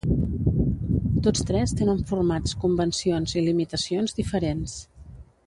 Tots 1.27 1.45
tres 1.49 1.75
tenen 1.81 2.01
formats, 2.13 2.55
convencions 2.65 3.37
i 3.39 3.45
limitacions 3.51 4.19
diferents. 4.23 4.77